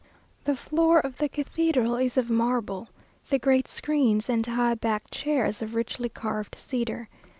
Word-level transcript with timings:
The 0.45 0.55
floor 0.55 0.99
of 0.99 1.19
the 1.19 1.29
cathedral 1.29 1.95
is 1.97 2.17
of 2.17 2.27
marble 2.27 2.89
the 3.29 3.37
great 3.37 3.67
screens 3.67 4.29
and 4.29 4.43
high 4.43 4.73
backed 4.73 5.11
chairs 5.11 5.61
of 5.61 5.75
richly 5.75 6.09
carved 6.09 6.55
cedar. 6.55 7.07